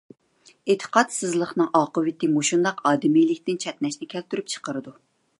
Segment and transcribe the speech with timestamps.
[0.73, 4.95] ئېتىقادسىزلىقنىڭ ئاقىۋىتى مۇشۇنداق ئادىمىيلىكتىن چەتنەشنى كەلتۈرۈپ چىقىرىدۇ!